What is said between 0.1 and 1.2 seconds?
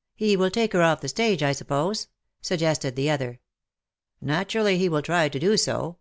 ''''144" He will take her off the